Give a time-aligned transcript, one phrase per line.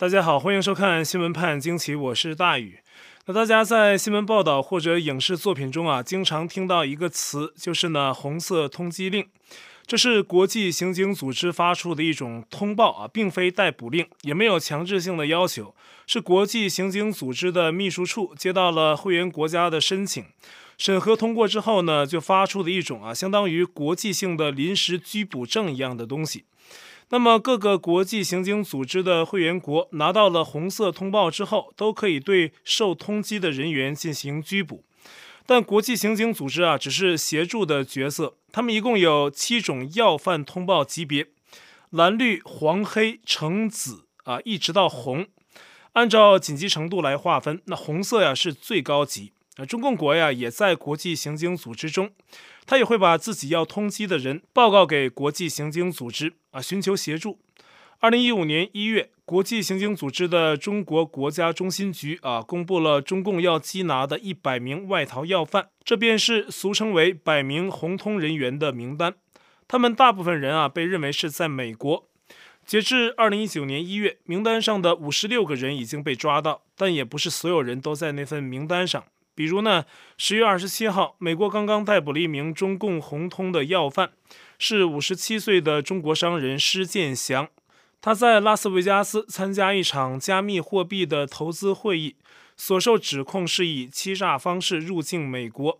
[0.00, 2.78] 大家好，欢迎收看《新闻判惊奇》，我是大宇。
[3.26, 9.26] 那大家在新闻报道或者影视作品中啊，经常听到一个词，就是呢“红色通缉令”。
[9.84, 15.74] 这是国际刑警组织发出的一种通报啊，并非逮捕令，也没有强制性的要求，
[16.06, 20.24] 是国际刑警组织的秘书处接到了会员国家的申请，
[20.76, 26.44] 审核通过之后呢，就发出的一种啊，相当于国际性的临时拘捕证一样的东西。
[27.10, 34.84] 那么各个国际刑警组织的会员国拿到了红色通报之后，都可以对受通缉的人员进行拘捕。
[35.46, 38.34] 但国际刑警组织啊，只是协助的角色。
[38.52, 41.28] 他们一共有七种要犯通报级别，
[41.88, 45.26] 蓝、绿、黄、黑、橙、紫啊，一直到红，
[45.94, 47.62] 按照紧急程度来划分。
[47.64, 49.32] 那红色呀是最高级。
[49.58, 52.10] 啊，中共国呀也在国际刑警组织中，
[52.64, 57.40] 他也会把自己要通缉的人报告给国际刑警组织啊，寻求协助。
[57.98, 69.14] 二零一五年一月，国际刑警组织的中国国家中心局啊，公布了中共要缉拿的一百名外逃要犯，这便是俗称为“百名红通人员”的名单。
[69.66, 72.08] 他们大部分人啊，被认为是在美国。
[72.64, 79.02] 截至二零一九年一月，名单上的五十六个人已经被抓到，但也不是所有人都在那份名单上。
[79.38, 79.84] 比如呢，
[80.16, 84.10] 十月二十七号，美国刚刚逮捕了一名中共红通的要犯，
[84.58, 87.46] 是五十七岁的中国商人施建祥。
[88.00, 92.16] 他在拉斯维加斯参加一场加密货币的投资会议，
[92.56, 95.78] 所受指控是以欺诈方式入境美国。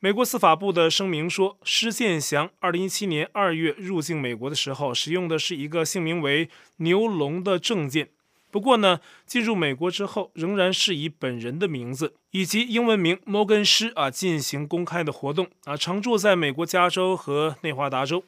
[0.00, 8.10] 美国司法部的声明说，施建祥二零一七年二月入境美国的时候，使用的是一个姓名为牛龙的证件。
[8.50, 18.24] 不过呢，进入美国之后，仍然是以本人的名字以及英文名摩根施啊进行公开的活动啊，常住在美国加州和内华达州。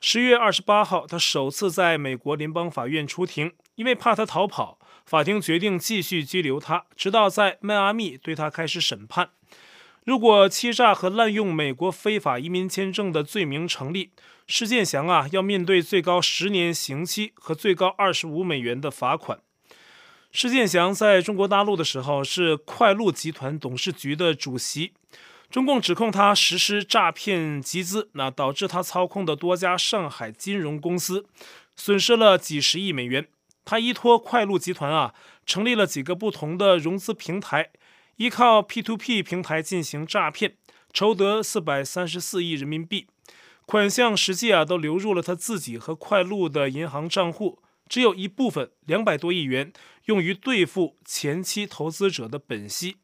[0.00, 9.30] 十月二十八号，他首次在美国联邦法院出庭，因为怕他逃跑，法庭决定继续拘留他，直到在迈阿密对他开始审判。
[10.04, 14.10] 如果欺诈和滥用美国非法移民签证的罪名成立，
[14.46, 19.38] 施建祥啊要面对最高十年刑期和最高二十五美元的罚款。
[20.36, 24.92] 施建祥在中国大陆的时候是快鹿集团董事局的主席，
[25.48, 31.24] 中共指控他实施诈骗集资，那导致他操控的多家上海金融公司
[31.76, 33.28] 损失了几十亿美元。
[33.64, 35.14] 他依托快鹿集团啊，
[35.46, 37.70] 成立了几个不同的融资平台，
[38.16, 40.56] 依靠 P2P 平台进行诈骗，
[40.92, 43.06] 筹得四百三十四亿人民币，
[43.66, 47.60] 款项实际啊都流入了他自己和快鹿的银行账户。
[47.86, 49.70] 只有一部分两百多亿元
[50.06, 52.96] 用于兑付前期投资者的本息，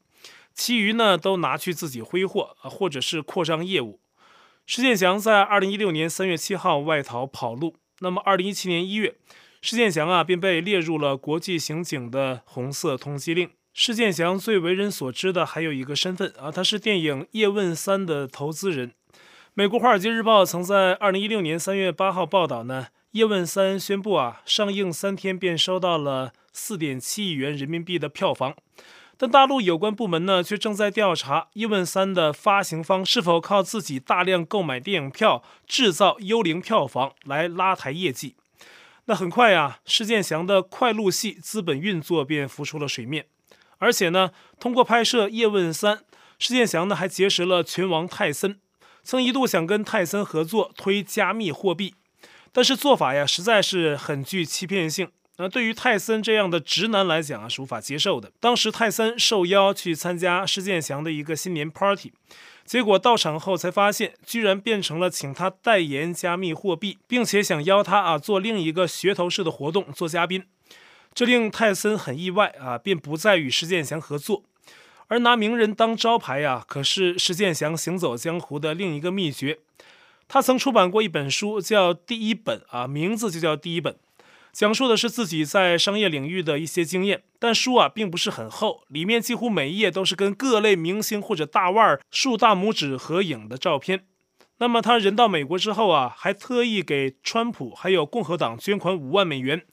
[0.55, 4.00] 其余呢都拿去自己挥霍啊，或者是扩张业务。
[4.66, 9.16] 施建祥在二零一六年三月七号外逃跑路，那么二零一七年一月，
[9.62, 13.50] 施建祥啊便被列入了国际刑警的红色通缉令。
[13.72, 18.93] 施建祥最为人所知的还有一个身份啊，他是电影《叶问三》的投资人。
[19.55, 22.88] 美国《华尔街日报》曾在二零一六年三月八号报道呢。
[23.12, 28.55] 叶问三宣布啊，上映三天便收到了四点七亿元人民币的票房，
[29.16, 38.37] 但大陆有关部门呢，却正在调查叶问三的发行方是否靠自己大量购买电影票制造幽灵票房来拉抬业绩。
[39.06, 43.27] 那很快呀，施建祥的快路系资本运作便浮出了水面，
[43.78, 46.05] 而且呢，通过拍摄叶问三，
[46.38, 48.61] 施建祥呢还结识了拳王泰森，
[49.03, 51.94] 曾一度想跟泰森合作推加密货币。
[52.53, 55.11] 但是做法呀，实在是很具欺骗性。
[55.41, 58.31] 那对于泰森这样的直男来讲啊，是无法接受的。
[58.39, 62.12] 当时泰森受邀去参加施建祥的一个新年 party，
[62.67, 70.45] 结果到场后才发现，居然变成了请他代言加密货币，并且想邀他啊做另一个噱头式的活动做嘉宾。
[71.15, 74.45] 这令泰森很意外啊，便不再与施建祥合作。
[75.09, 79.59] 而拿名人当招牌呀，可是施建祥行走江湖的另一个秘诀。
[80.29, 83.95] 他曾出版过一本书，叫《第一本》啊，名字就叫《第一本》，
[84.53, 87.22] 讲述的是自己在商业领域的一些经验。
[87.38, 94.05] 但书啊，并不是很厚，里面几乎每一页都是跟各类明星或者大腕竖大拇指合影的照片。
[94.58, 99.64] 那么他人到美国之后啊，还特意给川普还有共和党捐款五万美元，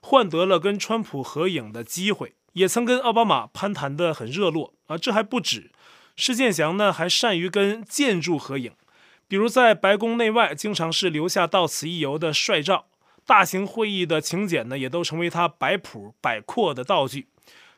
[0.00, 2.34] 换得了跟川普合影的机会。
[2.52, 4.96] 也曾跟奥巴马攀谈得很热络啊。
[4.96, 5.72] 这还不止，
[6.14, 8.72] 施建祥呢，还善于跟建筑合影。
[9.28, 12.86] 比如在白宫内外，经常是留下到此一游的帅照；
[13.26, 17.26] 大型会议的请柬呢，也都成为他摆谱摆阔的道具。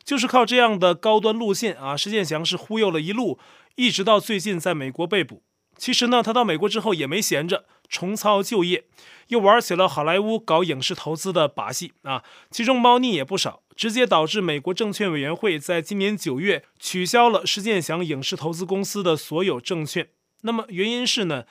[0.04, 3.38] 就是靠这样的高端路线啊，施建祥是忽悠了一路，
[3.74, 5.42] 一直到最近在美国被捕。
[5.76, 8.84] 其实呢，他到美国之后也没闲着，重操旧业，
[9.28, 13.62] 又玩起了好莱坞搞影视投资的把戏啊，其中猫腻也不少。
[13.76, 20.08] 直接导致美国证券委员会在今年九月取消了施建祥影视投资公司的所有证券。
[20.42, 21.44] 那么原因是呢，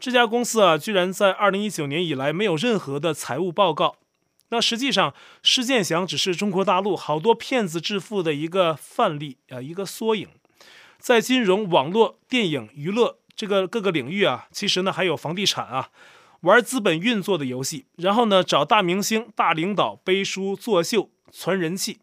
[0.00, 3.96] 这家公司啊，居然在二零一九年以来没有任何的财务报告。
[4.48, 10.26] 那实际上，施建祥只是中国大陆好多骗子致富的一个范例啊，一个缩影。
[10.98, 15.90] 在金融、网络、电影、娱乐这个各个领域啊，其实呢还有房地产啊，
[16.40, 21.98] 玩资本运作的游戏，然后呢找大明星、大领导背书作秀、攒人气，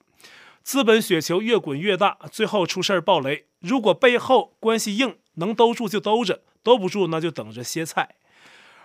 [0.61, 3.45] 资本雪球越滚越大，最后出事儿爆雷。
[3.59, 8.16] 如果背后关系硬，能兜住就兜着，兜不住那就等着歇菜。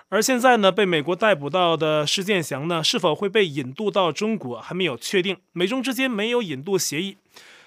[0.09, 7.17] 而现在呢，被美国逮捕到的施建祥呢，是否会被引渡到中国还没有确定，美中之间没有引渡协议。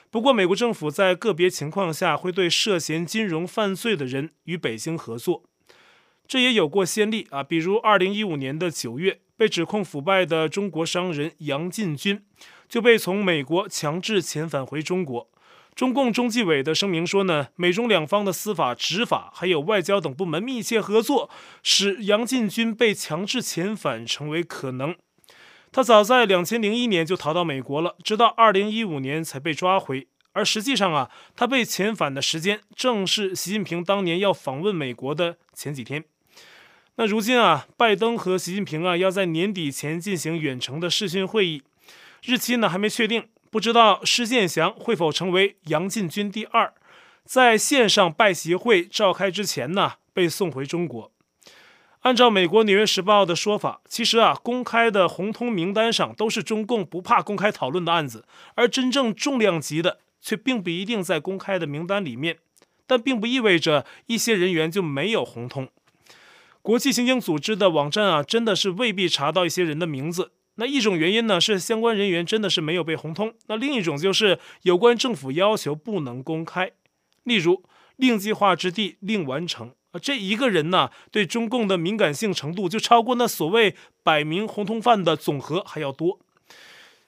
[0.09, 5.43] 不过，美国政府在个别情况下会对涉嫌金融犯罪的人与北京合作，
[6.25, 12.23] 这也有过先例啊，比如二零一五年的九月，被指控腐败的中国商人杨进军
[12.69, 15.27] 就被从美国强制遣返回中国。
[15.75, 21.29] 中共中纪委的声明说呢，美中两方的司法、执法还有外交等部门密切合作，
[21.61, 24.95] 使杨进军被强制遣返成为可能。
[25.73, 30.07] 他早在两千零一年就逃到美国了，直到二零一五年才被抓回。
[30.31, 36.05] 而实际上啊，他被遣返的时间正是习近平当年要访问美国的前几天。
[36.95, 41.61] 那如今啊，拜登和习近平啊要在年底前进行远程的视讯会议，
[42.23, 43.25] 日期呢还没确定。
[43.55, 46.73] 不知道施建祥会否成为杨进军第二，
[47.23, 51.09] 在线上拜习会召开之前呢，被送回中国。
[52.01, 58.25] 按照美国《纽约时报》的说法，其实啊，公开的红通名单上都是中共不怕公开讨论的案子，
[58.55, 62.39] 而真正重量级的却并不一定在公开的名单里面。
[62.85, 65.69] 但并不意味着一些人员就没有红通。
[66.61, 70.33] 国际刑警组织的网站啊，真的是未必查到一些人的名字。
[70.55, 76.71] 那一种原因呢，是相关人员真的是没有被红通；那另一种就是有关政府要求不能公开。
[77.23, 77.63] 例如
[77.97, 86.19] 令计划之地令完成啊，这一个人呢，对中共的敏感性程度就超过那所谓百名红通犯的总和还要多。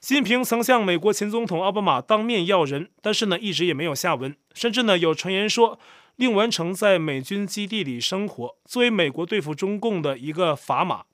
[0.00, 4.36] 习近平曾向美国前总统奥巴马当面要人，但是呢，一直也没有下文。
[4.54, 5.80] 甚至呢，有传言说
[6.16, 11.04] 令完成在美军基地里生活，作为美国对付中共的一个砝码。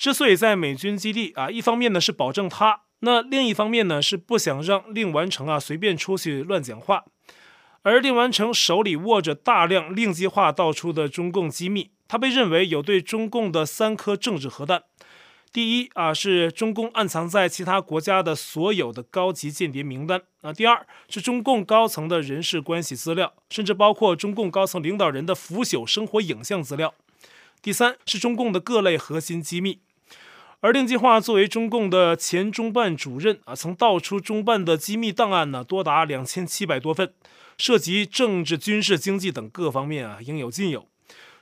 [0.00, 7.04] 之所以在美军基地啊，一方面呢是保证他，那另一方面呢是不想让令完成啊随便出去乱讲话。
[7.82, 14.84] 而令完成手里握着大量令计划道出的中共机密，他被认为有对中共的三颗政治核弹。
[15.52, 26.94] 第一啊是中共暗藏在其他国家的所有的高级间谍名单啊，第二是中共高层的人事关系资料，甚至包括中共高层领导人的腐朽生活影像资料。
[27.60, 29.80] 第三是中共的各类核心机密。
[30.62, 37.14] 而令计划作为中共的前中办主任啊，曾道出中办的机密档案呢，多达两千七百多份，
[37.56, 40.86] 涉及政治、军事、经济等各方面啊，应有尽有。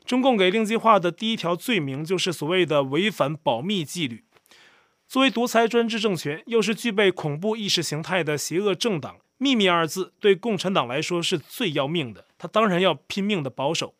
[0.04, 4.24] 中共给令计划的第一条罪名就是所谓的违反保密纪律。
[5.08, 13.94] 作为独裁专制政权，又是具备恐怖意识形态的邪恶政党，秘密二字对共产党来说是最要命的，他当然要拼命的保守。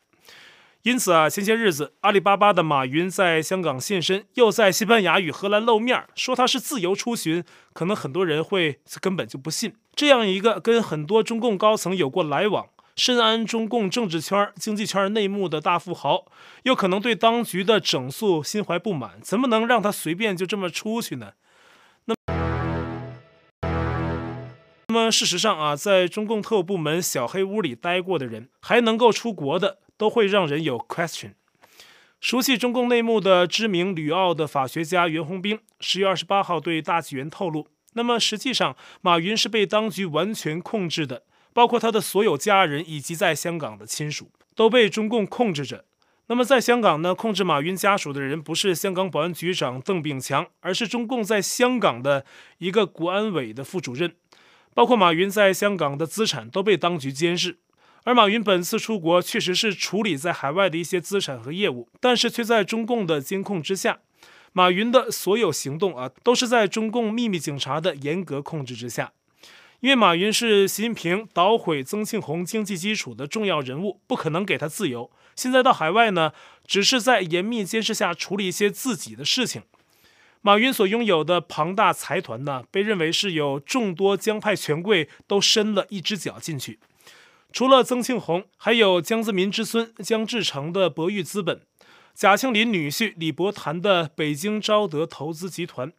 [0.89, 7.45] 因此啊，前些日子阿里巴巴的马云在香港现身，又在西班牙与荷兰露面，说他是自由出巡，
[7.75, 9.75] 可能很多人会根本就不信。
[9.95, 16.25] 这样一个跟很多中共高层有过来往、深谙中共政治圈、经济圈内幕的大富豪，
[16.63, 21.33] 又可能对当局的整肃心怀不满，怎么能让他随便就这么出去呢？
[22.07, 22.17] 那么，
[24.89, 29.81] 那么事实上啊，在中共特务部门小黑屋里待过的人，还能够出国的。
[29.99, 31.33] 都会让人有 question。
[32.21, 45.85] 熟悉中共内幕的知名旅澳的法学家袁宏兵，十月二十八号对大纪元透露，那么实际上马云是被当局完全控制的，包括他的所有家人以及在香港的亲属都被中共控制着。
[46.27, 52.27] 那么在香港呢，控制马云家属的人不是香港保安局长邓炳强，而是中共在香港的
[52.59, 54.15] 一个国安委的副主任，
[54.75, 57.61] 包括马云在香港的资产都被当局监视。
[58.05, 63.99] 而马云本次出国确实是处理在海外的一些资产和业务，但是却在中共的监控之下。
[64.53, 69.13] 马云的所有行动啊，都是在中共秘密警察的严格控制之下。
[69.81, 75.11] 因为马云是习近平捣毁曾庆红经济基础的重要人物，不可能给他自由。
[75.37, 76.33] 现在到海外呢，
[76.67, 79.63] 只是在严密监视下处理一些自己的事情。
[80.41, 86.81] 马云所拥有的庞大财团呢，被认为是有众多江派权贵都伸了一只脚进去。
[87.53, 91.63] 除了曾庆红，还有江泽民之孙江志成的博裕资本，
[92.15, 95.93] 贾庆林女婿李伯潭的北京昭德投资集团，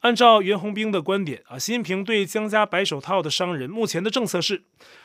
[0.00, 4.64] 按照袁宏兵的观点啊，习近平对江家白手套的商人目前的政策是，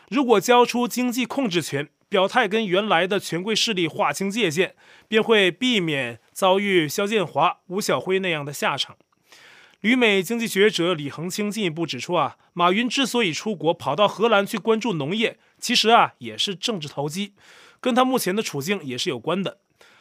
[0.10, 4.74] 如果交出经济控制权，表态跟原来的权贵势力划清界限，
[5.08, 8.98] 便会避免遭遇肖建华、吴晓辉那样的下场。
[9.82, 17.34] 旅美经济学者李恒清进一步指出啊，马云之所以出国跑到荷兰去关注农业，其实啊也是政治投机，
[17.80, 19.60] 跟他目前的处境也是有关的。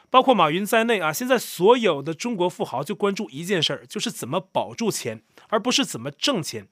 [0.08, 6.68] 包括马云在内啊，现在所有的中国富豪就关注一件事儿，就是怎么保住钱，而不是怎么挣钱。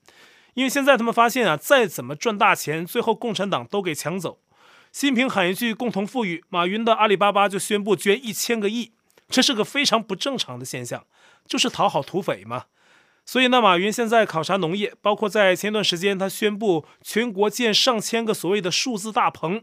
[0.55, 4.41] 因为现在他们发现啊，再怎么赚大钱，最后共产党都给抢走。
[4.93, 8.93] 习近平喊一句“共同富裕”，马云的阿里巴巴就宣布捐一千个亿，
[9.29, 11.05] 这是个非常不正常的现象，
[11.49, 12.67] 就是讨好土匪嘛。
[13.27, 19.63] 所以呢，马云现在考察农业，包括在前段时间，他宣布全国建上千个所谓的数字大棚，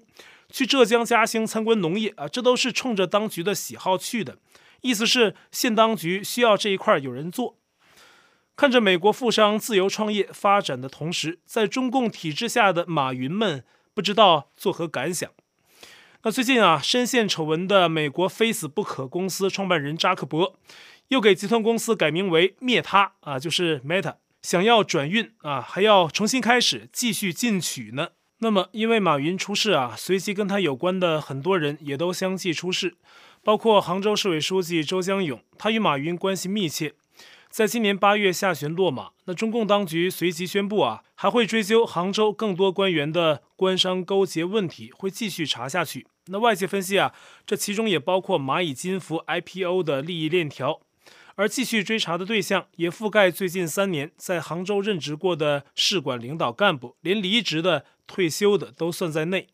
[0.50, 4.38] 去浙江嘉兴参观农业啊，这都是冲着当局的喜好去的，
[4.82, 7.58] 意思是县当局需要这一块有人做。
[8.56, 13.64] 看着美国富商自由创业发展的同时，在中共体制下的马云们
[13.94, 15.30] 不知道作何感想。
[16.24, 20.56] 那最近啊，深陷丑闻的美国非死不可公司创办人扎克伯。
[21.12, 28.12] 又给集团公司改名为灭他啊，就是 Meta，想要转运啊，还要重新开始继续进取呢。
[28.38, 32.96] 那么因为马云出事啊，随即跟他有关的很多人也都相继出事，
[33.44, 36.94] 包括杭州市委书记周江勇，他与马云关系密切，
[37.50, 39.10] 在今年八月下旬落马。
[39.26, 46.08] 那中共当局随即宣布啊，还会追究杭州更多官员的官商勾结问题，会继续查下去。
[46.28, 47.14] 那外界分析啊，
[47.46, 50.80] 这其中也包括蚂蚁金服 IPO 的利益链条。
[51.36, 59.48] 而继续追查的对象也覆盖最近三年在杭州任职过的市管领导干部，连离职的、退休的都算在内。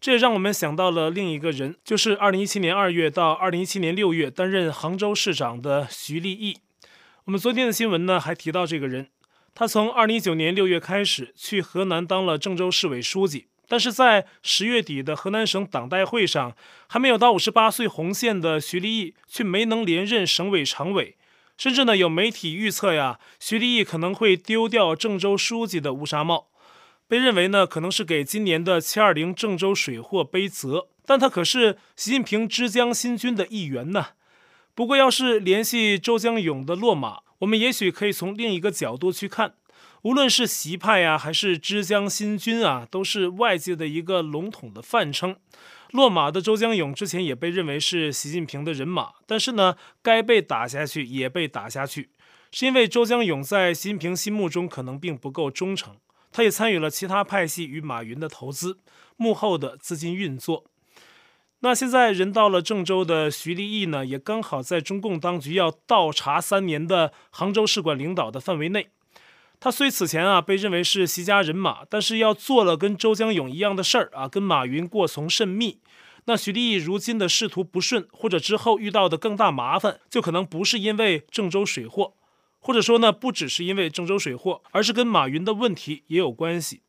[0.00, 6.58] 这也让我们想到了另一个人，就是2017年2月到2017年6月担任杭州市长的徐立毅。
[7.24, 9.08] 我们昨天的新闻呢还提到这个人，
[9.54, 13.46] 他从2019年6月开始去河南当了郑州市委书记。
[13.66, 16.54] 但是在十月底的河南省党代会上，
[16.86, 21.16] 还没有到五十八岁红线的徐立毅却没能连任省委常委，
[21.56, 26.48] 甚至呢有媒体预测呀，徐立毅可能会丢掉郑州书记的乌纱帽，
[27.08, 34.08] 被认为呢可能是给今年的七二零郑州水货背责，但他可是习近平之江新军的一员呢。
[34.74, 39.54] 不过要是联系周江勇的落马，我们也许可以从另一个角度去看。
[40.04, 45.34] 无论是习派啊，还是之江新军啊，都是外界的一个笼统的泛称。
[45.92, 52.10] 落马的周江勇之前也被认为是习近平的人马，但是呢，该被打下去也被打下去，
[52.52, 55.96] 是因为周江勇在习近平心目中可能并不够忠诚。
[56.30, 58.76] 他也参与了其他派系与马云的投资，
[59.16, 60.66] 幕后的资金运作。
[61.60, 68.88] 那现在人到了郑州的徐立毅呢，也刚好在中共当局要倒查三年的杭州市管领导的范围内。
[69.64, 75.78] 他虽此前啊被认为是习家人马，但是要做了跟周江勇一样的事儿啊，跟马云过从甚密。
[76.26, 82.12] 那徐立毅如今的仕途不顺，或者之后遇到的更大麻烦，就可能不是因为郑州水货，
[82.60, 86.82] 或者说呢，不只是因为郑州水货，而是跟马云的问题也有关系。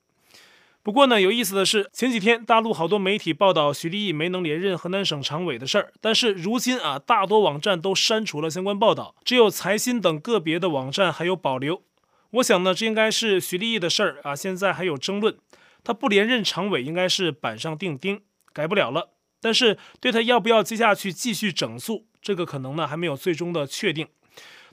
[0.83, 11.81] 不过呢，有意思的是，前几天大陆好多媒体报道徐立毅没能连任河南省常委的事儿，但是如今啊，大多网站都删除了相关报道，只有财新等个别的网站还有保留。
[12.35, 15.37] 我想呢，这应该是徐立毅的事儿啊，现在还有争论。
[15.83, 19.11] 他不连任常委应该是板上钉钉，改不了了。
[19.39, 24.07] 但是对他要不要接下去继续整肃，这个可能呢还没有最终的确定。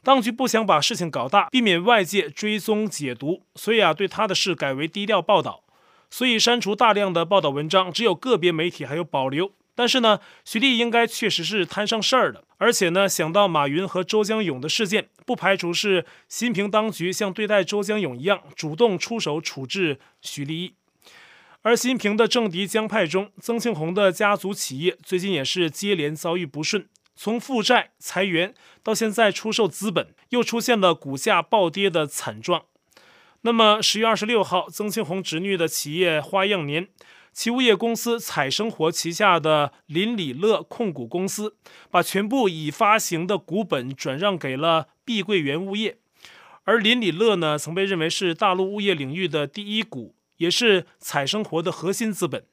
[0.02, 5.62] 当局不想把事情搞大，避免外界追踪解读，所以啊，对他的事改为低调报道，
[6.10, 9.52] 所以删除大量的报道文章，只有个别媒体还有保留。
[9.82, 20.74] 但是呢，徐立应该确实是摊上事儿的，而且呢，想到马云和周江勇的事件，不排除是新平当局像对待周江勇一样，主动出手处置徐立。
[21.62, 26.86] 而新平的政敌江派中，曾庆红的家族企业最近也是接连遭遇不顺，
[27.16, 32.62] 从负债、裁员到现在出售资本，又出现了股价暴跌的惨状。
[33.40, 36.86] 那么十月二十六号，曾庆红侄女的企业花样年。
[37.32, 41.56] 其物业公司彩生活旗下的林里乐控股公司，
[41.90, 45.96] 把全部已发行的股本转让给了碧桂园物业，
[46.64, 52.44] 而林里乐呢，曾被认为是大陆物业领域的第一股，也是彩生活的核心资本。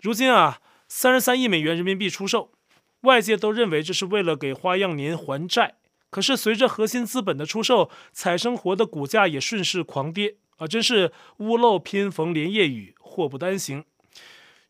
[0.00, 2.52] 如今啊，三十三亿美元人民币出售，
[3.00, 5.74] 外界都认为这是为了给花样年还债。
[6.08, 13.84] 可是随着核心资本的出售，彩生活的股价也顺势狂跌啊，真是屋漏偏逢连夜雨，祸不单行。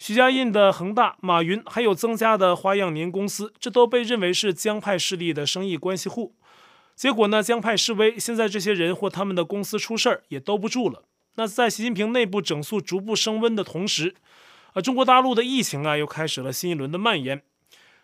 [0.00, 6.34] 许家印的恒大、马云，还有曾家的花样年公司，这都被认为是江派势力的生意关系户。
[6.96, 11.04] 结果呢，江派示威，现在这些人或他们的公司出事儿也兜不住了。
[11.34, 14.14] 那在习近平内部整肃逐步升温的同时，
[14.72, 17.42] 啊，中国大陆的疫情啊又开始了新一轮的蔓延。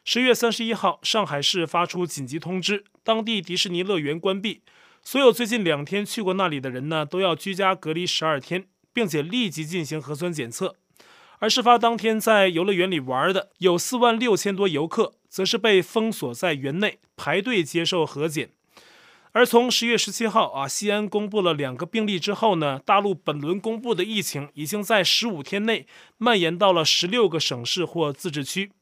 [0.04, 4.60] 十月三十一号，上海市发出紧急通知，当地迪士尼乐园关闭，
[5.02, 10.76] 所有最近两天去过那里的人呢都要居家隔离十二天，并且立即进行核酸检测。
[11.38, 18.50] 而事发当天在游乐园里玩的有四万六千多游客，则是被封锁在园内排队接受核检。
[19.33, 28.73] 而从十月十七号啊，西安公布了两个病例之后呢，大陆本轮公布的疫情已经在十五天内蔓延到了十六个省市或自治区。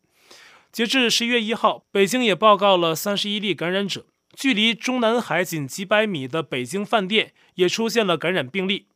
[0.71, 4.07] 截至十一月一号，北京也报告了三十一例感染者，
[4.37, 8.87] 距离中南海仅几百米的北京饭店也出现了感染病例。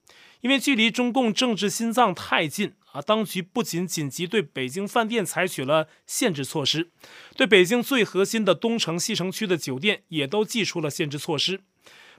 [0.42, 6.90] 因为距离中共政治心脏太近当局不仅紧急对北京饭店采取了限制措施，
[7.36, 11.60] 对北京最核心的东城、西城区的酒店也都寄出了限制措施。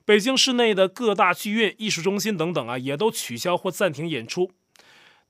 [0.06, 4.52] 北京市内的各大剧院、艺术中心等等啊，也都取消或暂停演出。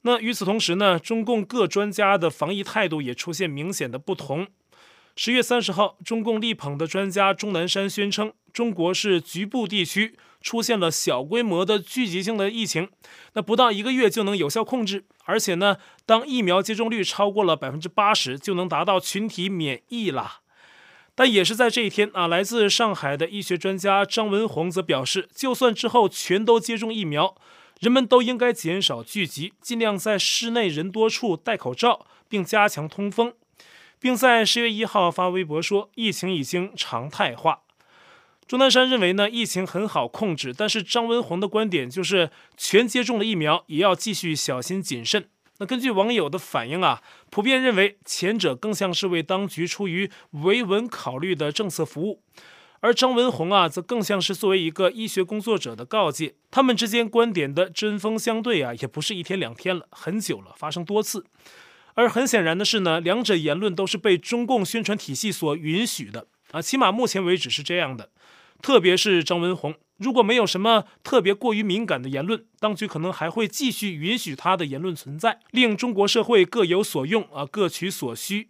[0.03, 4.47] 那与此同时呢，中共各专家的防疫态度也出现明显的不同。
[5.21, 12.87] 十月三十号，中共力捧的专家钟南山宣称，中国是局部地区出现了小规模的聚集性的疫情，
[13.33, 20.39] 那不到一个月就能有效控制，而且呢，当疫苗接种率超过了百分之八十，就能达到群体免疫啦。
[21.13, 27.35] 但也是在这一天啊，来自上海的医学专家张文宏则表示，就算之后全都接种疫苗，
[27.81, 33.33] 人们都应该减少聚集，尽量在室内人多处戴口罩，并加强通风。
[33.99, 37.61] 并在十月一号发微博说，疫情已经常态化。
[38.47, 45.29] 钟南山认为呢，疫情很好控制，但是张文宏的观点就是，全接种了疫苗也要继续小心谨慎。
[45.59, 52.23] 那根据网友的反应啊，普遍认为前者更像是为当局出于维稳考虑的政策服务，
[52.79, 56.35] 而张文宏啊，则更像是作为一个医学工作者的告诫。
[56.49, 61.25] 他们之间观点的针锋相对啊，也不是一天两天了，很久了，发生多次。
[61.99, 68.09] 而很显然的是呢，两者言论都是被中共宣传体系所允许的啊，起码目前为止是这样的。
[68.61, 78.49] 特别是张文宏，如果没有什么特别过于敏感的言论，当局可能还会继续允许他的言论存在，令中国社会各有所用啊，各取所需。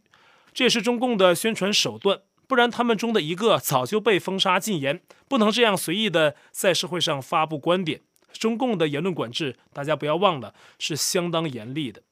[0.54, 8.02] 这也是中共的宣传手段，不然他们中的一个早就被封杀禁言，不能这样随意的在社会上发布观点。
[8.32, 12.04] 中共的言论管制，大家不要忘了，是相当严厉的。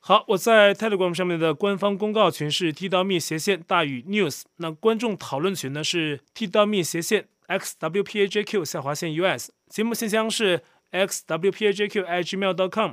[0.00, 12.92] 好，我在 Telegram 上面的官方公告群是 t.me 斜线大于 news，那观众讨论群呢是 t.me 斜线 xwpajq 下划线 us，节目信箱是 xwpajq@gmail.com，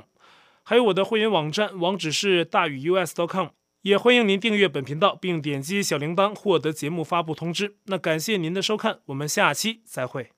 [0.62, 3.48] 还有我的会员网站网址是大宇 U S dot com，
[3.82, 7.76] 也欢迎您订阅本频道并点击小铃铛获得节目发布通知。
[7.84, 10.35] 那感谢您的收看，我们下期再会。